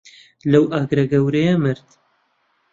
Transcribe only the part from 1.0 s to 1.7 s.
گەورەیە